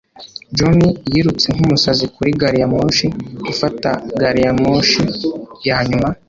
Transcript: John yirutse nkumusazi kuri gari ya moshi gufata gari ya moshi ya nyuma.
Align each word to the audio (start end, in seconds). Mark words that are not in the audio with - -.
John 0.57 0.79
yirutse 1.11 1.47
nkumusazi 1.55 2.05
kuri 2.15 2.29
gari 2.39 2.57
ya 2.61 2.67
moshi 2.73 3.07
gufata 3.45 3.89
gari 4.19 4.41
ya 4.45 4.53
moshi 4.61 5.01
ya 5.67 5.77
nyuma. 5.89 6.07